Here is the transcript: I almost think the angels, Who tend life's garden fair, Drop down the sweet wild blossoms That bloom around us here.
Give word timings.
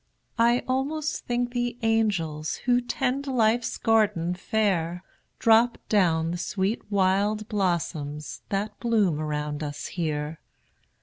I 0.39 0.63
almost 0.67 1.27
think 1.27 1.51
the 1.53 1.77
angels, 1.83 2.55
Who 2.65 2.81
tend 2.81 3.27
life's 3.27 3.77
garden 3.77 4.33
fair, 4.33 5.03
Drop 5.37 5.77
down 5.89 6.31
the 6.31 6.39
sweet 6.39 6.81
wild 6.91 7.47
blossoms 7.47 8.41
That 8.49 8.79
bloom 8.79 9.19
around 9.19 9.61
us 9.61 9.85
here. 9.89 10.39